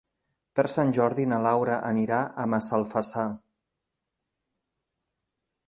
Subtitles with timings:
[0.59, 3.29] Per Sant Jordi na Laura anirà a Massalfassar.